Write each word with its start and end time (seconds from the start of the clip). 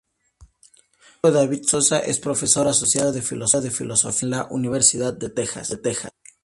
Su 1.21 1.27
hijo, 1.27 1.31
David 1.31 1.63
Sosa, 1.67 1.99
es 1.99 2.19
profesor 2.19 2.67
asociado 2.67 3.11
de 3.13 3.21
filosofía 3.21 4.23
en 4.25 4.29
la 4.31 4.47
Universidad 4.49 5.13
de 5.13 5.29
Texas. 5.29 5.79